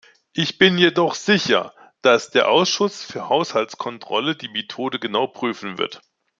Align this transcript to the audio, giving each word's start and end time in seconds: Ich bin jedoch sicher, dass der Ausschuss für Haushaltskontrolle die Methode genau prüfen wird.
Ich 0.33 0.57
bin 0.57 0.79
jedoch 0.79 1.13
sicher, 1.13 1.75
dass 2.01 2.31
der 2.31 2.49
Ausschuss 2.49 3.03
für 3.03 3.29
Haushaltskontrolle 3.29 4.35
die 4.35 4.47
Methode 4.49 4.97
genau 4.97 5.27
prüfen 5.27 5.77
wird. 5.77 6.01